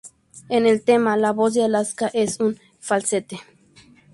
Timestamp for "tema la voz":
0.81-1.53